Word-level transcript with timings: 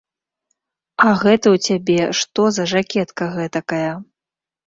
А 1.05 1.05
гэта 1.23 1.47
ў 1.57 1.61
цябе 1.67 2.01
што 2.19 2.41
за 2.57 2.65
жакетка 2.73 3.23
гэтакая? 3.37 3.93